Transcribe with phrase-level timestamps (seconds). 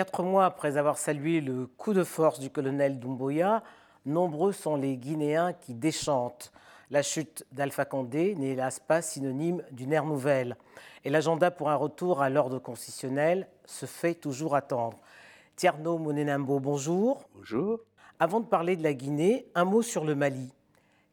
[0.00, 3.62] Quatre mois après avoir salué le coup de force du colonel Doumbouya,
[4.06, 6.52] nombreux sont les Guinéens qui déchantent.
[6.90, 10.56] La chute d'Alpha Condé n'est hélas pas synonyme d'une ère nouvelle.
[11.04, 14.98] Et l'agenda pour un retour à l'ordre constitutionnel se fait toujours attendre.
[15.54, 17.28] Tierno Monenambo, bonjour.
[17.34, 17.80] Bonjour.
[18.18, 20.50] Avant de parler de la Guinée, un mot sur le Mali.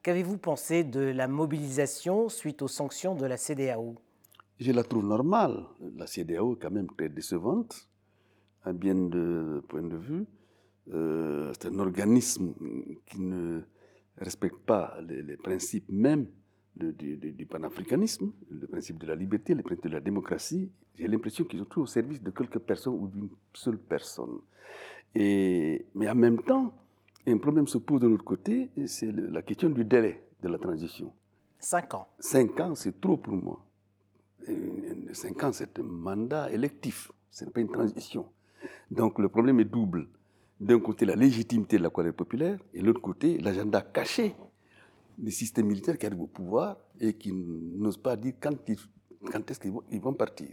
[0.02, 3.96] Qu'avez-vous pensé de la mobilisation suite aux sanctions de la CDAO
[4.62, 5.66] Je la trouve normale.
[5.98, 7.87] La CDAO est quand même très décevante,
[8.64, 10.26] à bien de points de vue.
[10.94, 12.54] Euh, c'est un organisme
[13.06, 13.62] qui ne
[14.18, 16.28] respecte pas les, principes même
[16.76, 20.72] du, panafricanisme, le principe de la liberté, le principe de la démocratie.
[20.96, 24.40] J'ai l'impression qu'ils sont tous au service de quelques personnes ou d'une seule personne.
[25.14, 26.74] Et, mais en même temps,
[27.28, 31.12] un problème se pose de l'autre côté, c'est la question du délai de la transition.
[31.60, 32.08] Cinq ans.
[32.20, 33.66] Cinq ans, c'est trop pour moi.
[35.14, 38.28] cinq ans, c'est un mandat électif, ce n'est pas une transition.
[38.92, 40.08] Donc le problème est double
[40.60, 44.36] d'un côté la légitimité de la colère populaire et de l'autre côté l'agenda caché
[45.18, 48.56] des systèmes militaires qui arrivent au pouvoir et qui n'osent pas dire quand,
[49.32, 50.50] quand est-ce qu'ils vont, ils vont partir.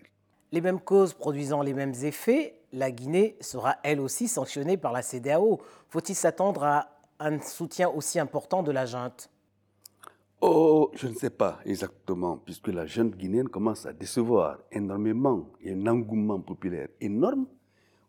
[0.53, 5.03] Les mêmes causes produisant les mêmes effets, la Guinée sera elle aussi sanctionnée par la
[5.03, 5.61] CDAO.
[5.89, 9.31] Faut-il s'attendre à un soutien aussi important de la junte?
[10.41, 15.51] Oh, je ne sais pas exactement, puisque la junte guinéenne commence à décevoir énormément.
[15.61, 17.47] Il y a un engouement populaire énorme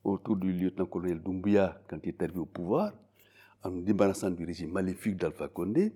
[0.06, 2.94] autour du lieutenant-colonel Doumbouya quand il est arrivé au pouvoir,
[3.64, 5.92] en nous débarrassant du régime maléfique d'Alpha Condé.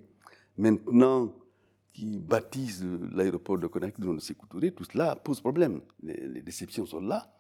[0.58, 1.32] Maintenant,
[1.94, 5.82] qui baptise l'aéroport de Conakry de Touré, tout cela pose problème.
[6.04, 7.32] Les, déceptions sont là.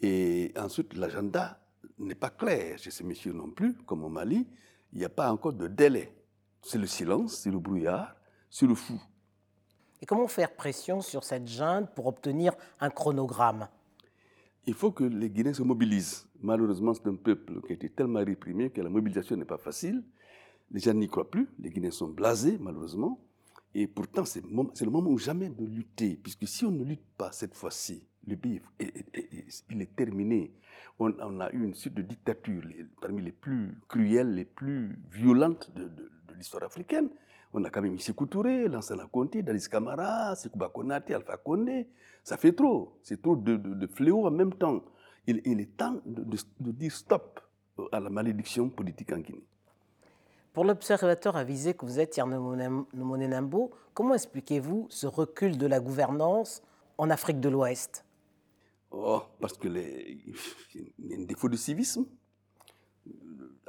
[0.00, 1.60] Et ensuite, l'agenda
[1.98, 4.46] n'est pas clair chez ces messieurs non plus, comme au Mali.
[4.92, 6.12] Il n'y a pas encore de délai.
[6.62, 8.14] C'est le silence, c'est le brouillard,
[8.50, 9.00] c'est le fou.
[10.02, 13.68] Et comment faire pression sur cette junte pour obtenir un chronogramme?
[14.66, 16.28] Il faut que les Guinéens se mobilisent.
[16.42, 20.02] Malheureusement, c'est un peuple qui a été tellement réprimé que la mobilisation n'est pas facile.
[20.70, 21.48] Les gens n'y croient plus.
[21.58, 23.20] Les Guinéens sont blasés, malheureusement.
[23.74, 26.18] Et pourtant, c'est le moment où jamais de lutter.
[26.22, 28.60] Puisque si on ne lutte pas cette fois-ci, le pays,
[29.70, 30.52] il est terminé.
[30.98, 32.64] On, a eu une suite de dictatures
[33.00, 37.08] parmi les plus cruelles, les plus violentes de l'histoire africaine.
[37.52, 41.88] On a quand même Sékou Touré, Lansana Conté, Dalis Kamara, Sekouba Konate, Alpha Condé.
[42.22, 42.98] Ça fait trop.
[43.02, 44.84] C'est trop de, fléaux en même temps.
[45.26, 47.40] Il, est temps de, dire stop
[47.92, 49.44] à la malédiction politique en Guinée.
[50.52, 56.62] Pour l'observateur avisé que vous êtes, Tierno Nambo, comment expliquez-vous ce recul de la gouvernance
[56.98, 58.04] en Afrique de l'Ouest?
[58.90, 62.04] Oh, parce qu'il y a un défaut de civisme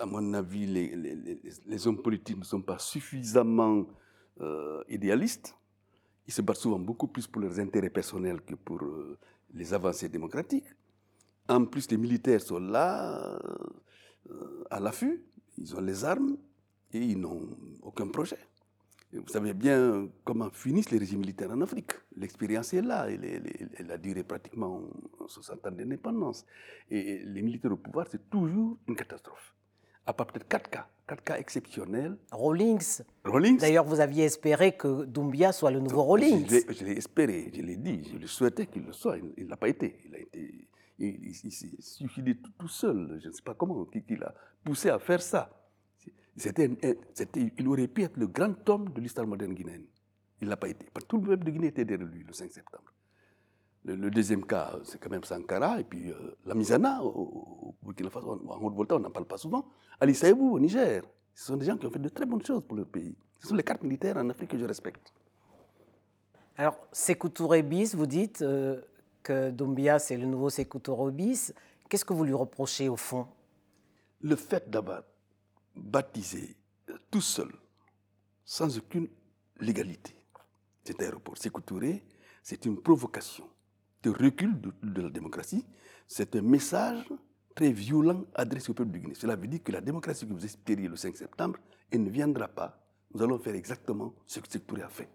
[0.02, 3.86] à mon avis, les, hommes politiques ne sont pas suffisamment
[4.42, 5.56] euh, idéalistes.
[6.28, 9.20] Ils se battent souvent beaucoup plus pour leurs intérêts personnels que pour euh,
[9.54, 10.66] les avancées démocratiques.
[11.48, 13.40] En plus, les militaires sont là,
[14.30, 15.24] euh, à l'affût,
[15.58, 16.38] ils ont les armes
[16.94, 17.50] et ils n'ont
[17.84, 18.40] aucun projet.
[19.14, 21.92] vous savez bien comment finissent les régimes militaires en Afrique.
[22.16, 24.82] L'expérience est là, elle, a duré pratiquement
[25.28, 26.46] 60 ans d'indépendance.
[26.90, 29.54] Et les militaires au pouvoir, c'est toujours une catastrophe
[30.06, 32.18] à part peut-être 4 cas, 4 cas exceptionnels.
[32.32, 33.02] Rawlings.
[33.24, 33.60] Rawlings.
[33.60, 36.48] D'ailleurs, vous aviez espéré que Doumbia soit le nouveau Rawlings.
[36.50, 39.18] Je l'ai espéré, je l'ai dit, je le souhaitais qu'il le soit.
[39.38, 40.00] Il ne l'a pas été.
[40.06, 40.68] Il a été,
[41.00, 43.20] il, s'est suicidé tout, seul.
[43.22, 45.50] Je ne sais pas comment, qui, l'a poussé à faire ça.
[46.36, 46.70] C'était,
[47.58, 49.86] il aurait pu être le grand homme de l'histoire moderne guinéenne.
[50.42, 50.88] Il ne l'a pas été.
[51.08, 52.91] Tout le peuple de Guinée était derrière lui le 5 septembre.
[53.84, 58.40] Le, deuxième cas, c'est quand même Sankara, et puis euh, la Misana, au, Burkina Faso,
[58.48, 59.66] en Haute-Volta, on n'en parle pas souvent.
[60.00, 61.02] Ali Saïbou, au Niger,
[61.34, 63.16] ce sont des gens qui ont fait de très bonnes choses pour leur pays.
[63.40, 65.12] Ce sont les cartes militaires en Afrique que je respecte.
[66.58, 68.82] Alors, Sékou Touré bis, vous dites euh,
[69.24, 71.52] que Doumbia, c'est le nouveau Sékou Touré bis.
[71.90, 73.28] Qu'est-ce que vous lui reprochez au fond?
[74.22, 75.02] Le fait d'avoir
[75.76, 76.56] baptisé
[76.90, 77.50] euh, tout seul,
[78.46, 79.08] sans aucune
[79.60, 80.14] légalité,
[80.84, 82.04] cet aéroport Sékou Touré,
[82.44, 83.50] c'est une provocation
[84.04, 85.66] de recul de, la démocratie,
[86.08, 87.06] c'est un message
[87.56, 89.14] très violent adressé au peuple de Guinée.
[89.16, 91.60] Cela veut dire que la démocratie que vous espériez le 5 septembre,
[91.92, 92.78] elle ne viendra pas.
[93.14, 95.10] Nous allons faire exactement ce que Touré a fait.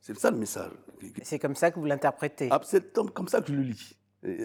[0.00, 0.72] C'est ça le message.
[1.22, 3.96] C'est comme ça que vous l'interprétez ah, C'est comme ça que je le lis.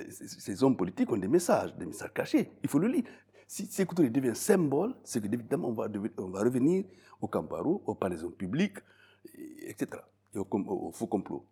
[0.09, 2.51] Ces hommes politiques ont des messages, des messages cachés.
[2.61, 3.03] Il faut le lire.
[3.47, 5.87] Si Touré devient symbole, c'est que évidemment on va,
[6.17, 6.85] on va revenir
[7.19, 8.77] au Camparo, aux palaisons publiques,
[9.61, 10.01] etc.
[10.33, 11.45] Et au faux complot.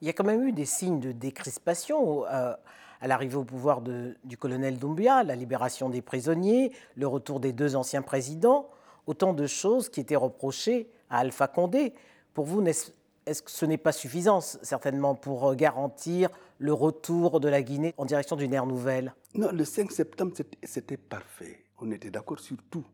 [0.00, 2.54] Il y a quand même eu des signes de décrispation euh,
[3.00, 7.76] à l'arrivée au pouvoir du colonel Doumbia, la libération des prisonniers, le retour des deux
[7.76, 8.68] anciens présidents,
[9.06, 11.94] autant de choses qui étaient reprochées à Alpha Condé.
[12.34, 17.62] Pour vous, est-ce que ce n'est pas suffisant, certainement, pour garantir le retour de la
[17.62, 19.14] Guinée en direction d'une ère nouvelle?
[19.34, 21.64] Non, le 5 septembre, c'était parfait.
[21.80, 22.84] On était d'accord sur tout.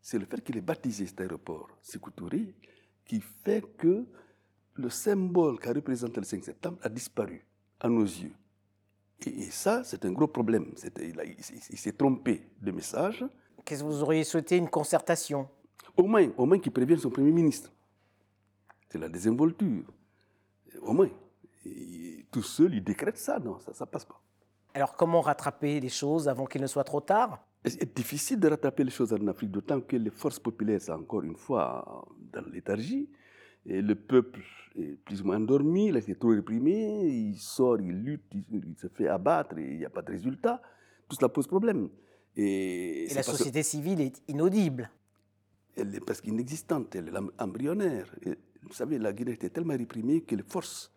[0.00, 2.10] C'est le fait qu'il ait baptisé cet aéroport, Sékou
[3.04, 4.06] qui fait que
[4.78, 7.44] le symbole qu'a représenté le 5 septembre a disparu
[7.80, 8.32] à nos yeux.
[9.24, 10.72] Et, ça, c'est un gros problème.
[10.98, 11.36] Il,
[11.70, 13.24] il s'est trompé de message.
[13.64, 15.48] Qu'est-ce que vous auriez souhaité Une concertation?
[15.96, 17.72] Au moins, au moins qu'il prévienne son Premier ministre.
[18.88, 19.84] C'est la désinvolture.
[20.82, 21.08] Au moins.
[22.30, 23.38] tout seul, il décrète ça.
[23.38, 24.20] Non, ça ne passe pas.
[24.74, 27.42] Alors, comment rattraper les choses avant qu'il ne soit trop tard?
[27.64, 31.22] C'est difficile de rattraper les choses en Afrique, d'autant que les forces populaires sont encore
[31.22, 33.08] une fois dans l'éthargie.
[33.68, 34.40] Et le peuple
[34.76, 38.74] est plus ou moins endormi, il a été trop réprimé, il sort, il lutte, il,
[38.78, 40.62] se fait abattre et il n'y a pas de résultat.
[41.08, 41.88] Tout cela pose problème.
[42.36, 44.90] Et, la société civile est inaudible.
[45.76, 48.14] Elle est presque inexistante, elle est embryonnaire.
[48.62, 50.92] vous savez, la Guinée était tellement réprimée que les forces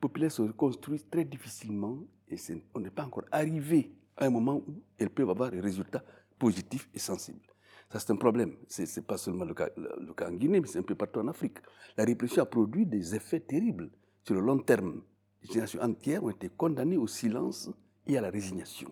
[0.00, 1.98] populaires se construisent très difficilement
[2.28, 2.36] et
[2.74, 6.04] on n'est pas encore arrivé à un moment où elles peuvent avoir des résultats
[6.38, 7.46] positifs et sensibles.
[7.90, 8.56] Ça, c'est un problème.
[8.68, 11.20] Ce n'est pas seulement le cas, le cas, en Guinée, mais c'est un peu partout
[11.20, 11.58] en Afrique.
[11.96, 13.90] La répression a produit des effets terribles
[14.24, 15.02] sur le long terme.
[15.42, 17.70] Les générations entières ont été condamnées au silence
[18.06, 18.90] et à la résignation.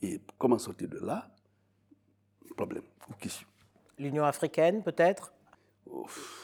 [0.00, 1.34] Et comment sortir de là?
[2.56, 3.48] Problème ou question.
[3.98, 5.32] L'Union africaine, peut-être?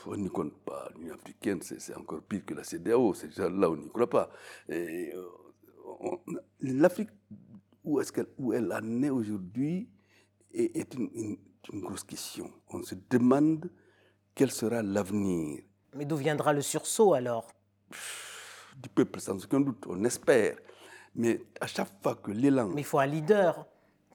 [0.06, 0.90] On n'y compte pas.
[0.96, 3.14] L'Union africaine, c'est encore pire que la CDAO.
[3.14, 4.30] C'est déjà là, on n'y croit pas.
[4.70, 5.06] Euh,
[6.60, 7.10] L'Afrique,
[7.84, 9.88] où, est qu'elle, où elle en est aujourd'hui,
[10.52, 11.38] est, une, une
[11.74, 12.50] grosse question.
[12.68, 13.70] On se demande
[14.34, 15.62] quel sera l'avenir.
[15.94, 17.48] Mais d'où viendra le sursaut alors?
[18.80, 20.56] Du peuple, sans aucun doute, on espère.
[21.14, 22.68] Mais à chaque fois que l'élan...
[22.68, 23.66] Mais il faut un leader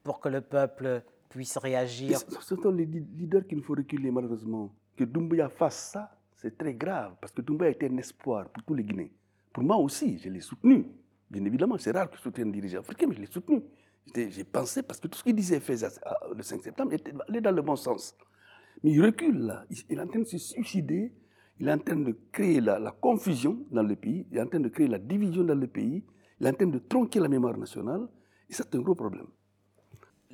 [0.03, 2.19] pour que le peuple puisse réagir.
[2.39, 4.73] Ce sont les leaders qu'il faut reculer, malheureusement.
[4.95, 8.73] Que Doumbouya fasse ça, c'est très grave, parce que Doumbouya était un espoir pour tous
[8.73, 9.09] les Guinéens.
[9.51, 10.87] Pour moi aussi, je l'ai soutenu.
[11.29, 13.61] Bien évidemment, c'est rare que je soutienne un dirigeant africain, mais je l'ai soutenu.
[14.13, 15.77] J'ai pensé, parce que tout ce qu'il disait fait
[16.35, 16.93] le 5 septembre
[17.27, 18.15] allait dans le bon sens.
[18.83, 19.65] Mais il recule là.
[19.89, 21.11] Il est en train de se suicider.
[21.59, 24.27] Il est en train de créer la, confusion dans le pays.
[24.31, 26.03] Il est en train de créer la division dans le pays.
[26.39, 28.07] Il est en train de tronquer la mémoire nationale.
[28.49, 29.27] Et c'est un gros problème.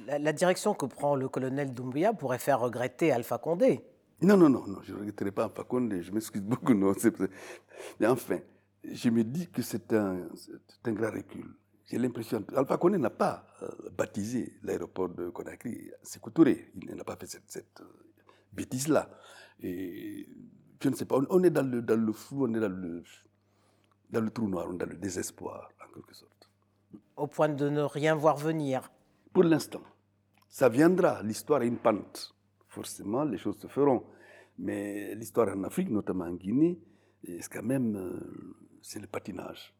[0.08, 3.82] La, direction que prend le colonel Doumbouya pourrait faire regretter Alpha Condé.
[4.22, 6.02] Non, non, non, non je ne regretterai pas Alpha Condé.
[6.02, 6.74] Je m'excuse beaucoup.
[6.74, 6.94] Non,
[8.00, 8.40] mais enfin,
[8.84, 10.28] je me dis que c'est un,
[10.86, 11.46] un grand recul.
[11.92, 12.46] J'ai l'impression.
[12.56, 13.68] Alpha Condé n'a pas euh,
[13.98, 17.86] baptisé l'aéroport de Conakry Sékou Il n'a pas fait cette, euh,
[18.54, 19.10] bêtise-là.
[19.62, 20.26] Et
[20.80, 21.18] je ne sais pas.
[21.30, 23.04] On, est dans le, dans le flou, on est dans le,
[24.10, 26.50] dans le trou noir, on est dans le désespoir, en quelque sorte.
[27.18, 28.90] Au point de ne rien voir venir
[29.34, 29.82] Pour l'instant.
[30.48, 31.22] Ça viendra.
[31.24, 32.34] L'histoire est une pente.
[32.70, 34.06] Forcément, les choses se feront.
[34.58, 36.80] Mais l'histoire en Afrique, notamment en Guinée,
[37.26, 39.74] c'est quand même euh, c'est le patinage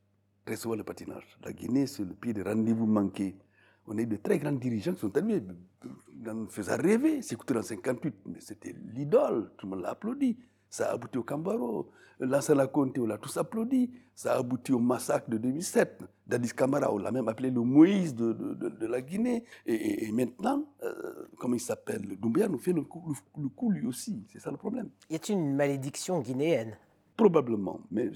[0.56, 1.38] souvent le patinage.
[1.44, 3.38] La Guinée, c'est le pays de rendez-vous manqués.
[3.88, 5.44] On a eu de très grands dirigeants qui sont arrivés,
[6.14, 7.22] nous faisaient rêver.
[7.22, 10.38] C'est écouté en 58, mais c'était l'idole, tout le monde l'a applaudi.
[10.70, 11.92] Ça a abouti au Cambaro.
[12.20, 13.92] Lansana Conte, on l'a tous applaudi.
[14.14, 16.04] Ça a abouti au massacre de 2007.
[16.28, 19.44] Dadis Camara, on l'a même appelé le Moïse de, de, la Guinée.
[19.66, 22.16] Et, maintenant, euh, comment il s'appelle?
[22.20, 24.24] Doumbia nous fait le coup, le coup lui aussi.
[24.32, 24.90] C'est ça le problème.
[25.10, 26.78] Y a-t-il une malédiction guinéenne?
[27.22, 28.10] Probablement, mais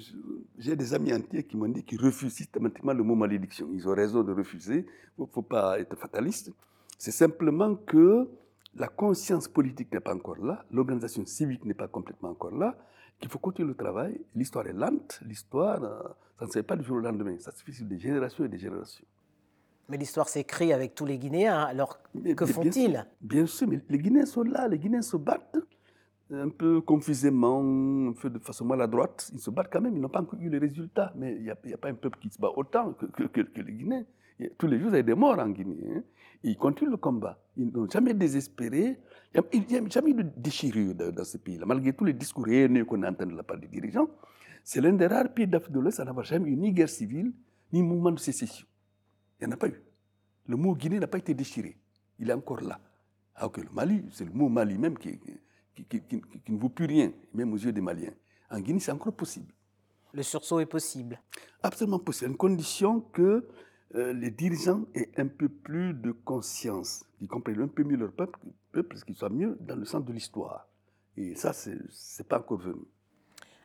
[0.58, 3.70] j'ai des amis entiers qui m'ont dit qu'ils refusent systématiquement le mot malédiction.
[3.72, 4.84] Ils ont raison de refuser,
[5.20, 6.52] il ne faut pas être fataliste.
[6.98, 8.28] C'est simplement que
[8.74, 12.76] la conscience politique n'est pas encore là, l'organisation civique n'est pas complètement encore là,
[13.20, 14.20] qu'il faut continuer le travail.
[14.34, 16.02] L'histoire est lente, l'histoire, euh,
[16.40, 18.44] ça ne se fait pas du jour au lendemain, ça se fait sur des générations
[18.44, 19.06] et des générations.
[19.88, 22.00] Mais l'histoire s'écrit avec tous les Guinéens, alors
[22.36, 23.06] que font-ils?
[23.22, 25.60] bien, sûr, mais les Guinéens sont là, les Guinéens se battent
[26.32, 27.60] un peu confusément,
[28.10, 30.50] un peu de façon maladroite, ils se battent quand même, ils n'ont pas encore eu
[30.50, 31.14] les résultats.
[31.16, 34.06] Mais il n'y a, pas un peuple qui se bat autant que, les Guinéens.
[34.58, 35.78] Tous les jours, il y a des morts en Guinée.
[35.96, 36.04] Hein.
[36.44, 37.40] Ils continuent le combat.
[37.56, 39.00] Ils n'ont jamais désespéré.
[39.54, 41.66] Il n'y a, jamais eu de déchirure dans, ce pays-là.
[41.66, 44.10] Malgré tous les discours haineux qu'on entend de la part des dirigeants,
[44.64, 47.32] c'est l'un des rares pays d'Afrique de l'Ouest à n'avoir jamais eu ni guerre civile,
[47.72, 48.66] ni mouvement de sécession.
[49.40, 49.82] Il n'y en a pas eu.
[50.48, 51.78] Le mot Guinée n'a pas été déchiré.
[52.20, 52.80] Il est encore là.
[53.36, 55.20] Alors que le Mali, c'est le mot Mali même qui,
[55.84, 56.02] qui,
[56.50, 58.14] ne vaut plus rien, même aux yeux des Maliens.
[58.50, 59.54] En Guinée, c'est encore possible.
[60.14, 61.22] Le sursaut est possible
[61.62, 63.48] Absolument possible, à une condition que
[63.96, 68.12] euh, les dirigeants aient un peu plus de conscience, qu'ils comprennent un peu mieux leur
[68.12, 68.40] peuple,
[68.72, 70.68] peuple qu'ils soient mieux dans le sens de l'histoire.
[71.18, 72.82] Et ça, ce n'est pas encore venu.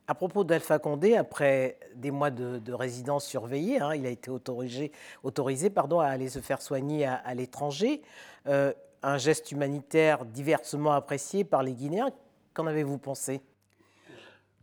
[0.07, 4.91] À propos d'Alpha Condé, après des mois de, résidence surveillée, hein, il a été autorisé,
[5.23, 8.03] autorisé pardon, à aller se faire soigner à, l'étranger.
[8.49, 12.11] Euh, un geste humanitaire diversement apprécié par les Guinéens.
[12.53, 13.41] Qu'en avez-vous pensé?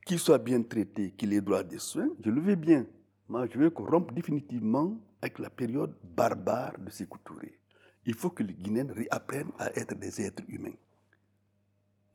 [0.05, 2.85] Qu'ils soient bien traités, qu'ils aient droit des soins, je le veux bien.
[3.27, 7.59] Moi, je veux qu'on rompe définitivement avec la période barbare de ces Touré.
[8.05, 10.75] Il faut que les Guinéens réapprennent à être des êtres humains.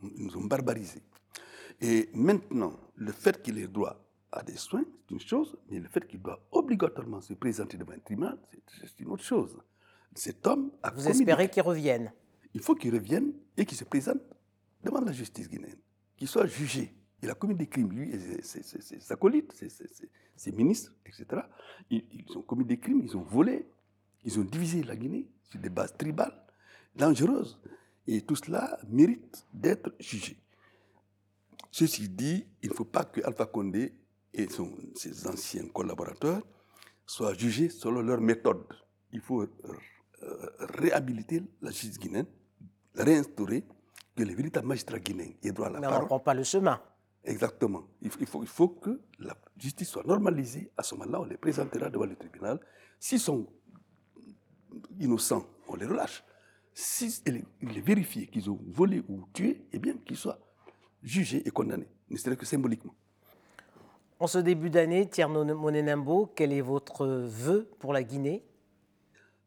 [0.02, 1.02] Ils nous ont barbarisés.
[1.81, 5.88] Et maintenant, le fait qu'il ait droit à des soins, c'est une chose, mais le
[5.88, 8.38] fait qu'il doit obligatoirement se présenter devant un tribunal,
[8.69, 9.59] c'est une autre chose.
[10.14, 12.12] Cet homme a Vous espérez qu'il revienne
[12.54, 14.21] Il faut qu'il revienne et qu'il se présente
[14.83, 15.78] devant la justice guinéenne,
[16.16, 16.95] qu'il soit jugé.
[17.23, 19.52] Il a commis des crimes, lui et ses, acolytes,
[20.37, 21.42] ses, ministres, etc.
[21.88, 23.64] Ils, ils, ont commis des crimes, ils ont volé,
[24.25, 26.35] ils ont divisé la Guinée sur des bases tribales,
[26.97, 27.61] dangereuses.
[28.09, 30.37] Et tout cela mérite d'être jugé.
[31.71, 33.95] Ceci dit, il ne faut pas que Alpha Condé
[34.35, 34.49] et
[34.95, 36.42] ses anciens collaborateurs
[37.07, 38.64] soient jugés selon leur méthode.
[39.12, 39.47] Il faut
[40.59, 42.26] réhabiliter la justice guinéenne,
[42.95, 43.64] réinstaurer
[44.17, 46.00] que les véritables magistrats guinéens aient droit à la Mais parole.
[46.00, 46.81] on ne prend pas le chemin.
[47.25, 47.85] Exactement.
[48.00, 50.71] Il faut, il faut, que la justice soit normalisée.
[50.76, 52.59] À ce moment-là, on les présentera devant le tribunal.
[52.99, 53.47] S'ils sont
[54.99, 56.25] innocents, on les relâche.
[56.75, 60.38] Si il est vérifié qu'ils ont volé ou tué, eh bien qu'ils soient
[61.02, 62.95] jugés et condamnés, ne serait que symboliquement.
[64.19, 68.45] En ce début d'année, Tierno Monenembo, quel est votre vœu pour la Guinée?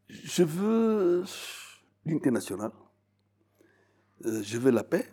[0.07, 1.23] Je veux
[2.05, 2.71] l'unité nationale,
[4.25, 5.05] euh, je veux la paix,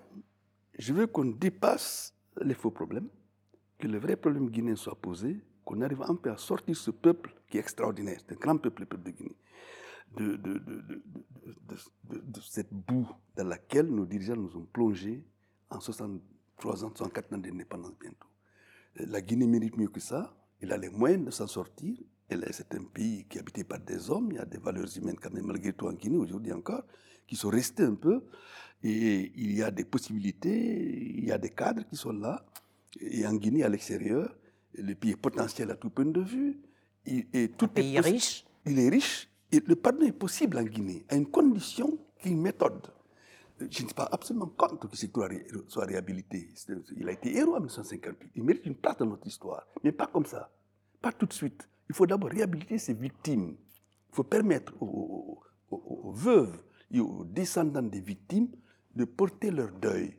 [0.79, 3.09] je veux qu'on dépasse les faux problèmes,
[3.79, 7.35] que le vrai problème guinéen soit posé, qu'on arrive un peu à sortir ce peuple
[7.49, 9.37] qui est extraordinaire, c'est un grand peuple, le peuple de Guinée,
[10.17, 10.61] de, de,
[12.43, 15.25] cette boue dans laquelle nos dirigeants nous ont plongés
[15.71, 18.29] en 63 ans, 64 ans d'indépendance bientôt.
[18.97, 21.97] La Guinée mérite mieux que ça, elle a les moyens de s'en sortir,
[22.53, 25.17] c'est un pays qui est habité par des hommes, il y a des valeurs humaines
[25.21, 26.85] quand même malgré tout en Guinée aujourd'hui encore,
[27.27, 28.23] qui sont restées un peu,
[28.83, 32.45] et il y a des possibilités, il y a des cadres qui sont là,
[33.01, 34.35] et en Guinée à l'extérieur,
[34.75, 36.59] le pays est potentiel à tout point de vue.
[37.05, 41.05] Et, tout un pays riche Il est riche, et le pardon est possible en Guinée,
[41.09, 42.87] à une condition qui est une méthode.
[43.59, 45.23] Je ne suis pas absolument contre que Sékou
[45.69, 46.49] soit réhabilité.
[46.97, 48.33] Il a été héros en 1958.
[48.35, 49.67] Il mérite une place dans notre histoire.
[49.85, 50.51] Mais pas comme ça.
[51.01, 51.69] Pas tout de suite.
[51.89, 53.57] Il faut d'abord réhabiliter ses victimes.
[54.11, 55.43] Il faut permettre aux,
[56.13, 58.49] veuves et aux descendants des victimes
[58.95, 60.17] de porter leur deuil.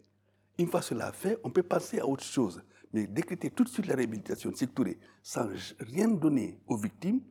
[0.58, 2.64] Une fois cela fait, on peut passer à autre chose.
[2.92, 4.84] Mais décréter tout de suite la réhabilitation de Sékou
[5.22, 5.48] sans
[5.80, 7.22] rien donner aux victimes,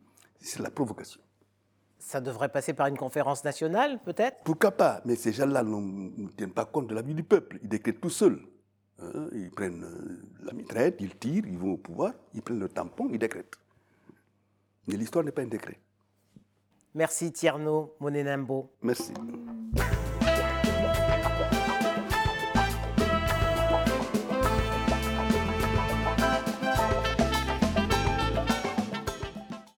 [0.41, 1.21] c'est la provocation.
[1.99, 4.43] Ça devrait passer par une conférence nationale, peut-être?
[4.45, 5.01] Pourquoi pas?
[5.05, 7.61] Mais ces gens-là ne tiennent pas compte de la vie du peuple.
[7.63, 8.41] Ils décrètent tout seuls.
[8.99, 12.69] Hein, ils prennent euh, la mitraille, ils tirent, ils vont au pouvoir, ils prennent le
[12.69, 13.57] tampon, ils décrètent.
[14.87, 15.79] Mais l'histoire n'est pas un décret.
[16.95, 18.75] Merci Tierno Monenembo.
[18.83, 19.13] Merci.